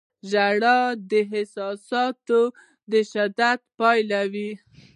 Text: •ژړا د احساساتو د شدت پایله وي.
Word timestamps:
•ژړا 0.29 0.77
د 1.09 1.11
احساساتو 1.33 2.41
د 2.91 2.93
شدت 3.11 3.59
پایله 3.79 4.21
وي. 4.33 4.51